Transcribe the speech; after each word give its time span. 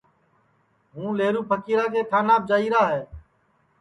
ہُوں 0.95 1.09
لیہرو 1.17 1.41
پھکیرا 1.49 1.85
کے 1.93 2.01
تھاناپ 2.11 2.41
جائییرا 2.49 2.83
ہے 2.91 3.01